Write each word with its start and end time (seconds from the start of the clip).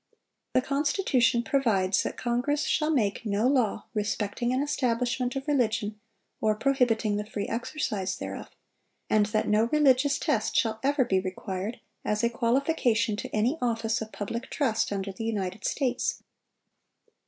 The 0.55 0.63
Constitution 0.63 1.43
provides 1.43 2.01
that 2.01 2.17
"Congress 2.17 2.63
shall 2.63 2.89
make 2.89 3.23
no 3.23 3.47
law 3.47 3.85
respecting 3.93 4.51
an 4.51 4.63
establishment 4.63 5.35
of 5.35 5.47
religion, 5.47 5.99
or 6.41 6.55
prohibiting 6.55 7.17
the 7.17 7.25
free 7.27 7.47
exercise 7.47 8.17
thereof," 8.17 8.49
and 9.11 9.27
that 9.27 9.47
"no 9.47 9.65
religious 9.65 10.17
test 10.17 10.55
shall 10.55 10.79
ever 10.81 11.05
be 11.05 11.19
required 11.19 11.81
as 12.03 12.23
a 12.23 12.31
qualification 12.31 13.15
to 13.17 13.29
any 13.29 13.59
office 13.61 14.01
of 14.01 14.11
public 14.11 14.49
trust 14.49 14.91
under 14.91 15.11
the 15.11 15.23
United 15.23 15.65
States." 15.65 16.23